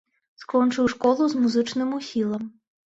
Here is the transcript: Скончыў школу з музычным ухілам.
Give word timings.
Скончыў 0.43 0.89
школу 0.95 1.23
з 1.35 1.43
музычным 1.45 1.97
ухілам. 2.01 2.43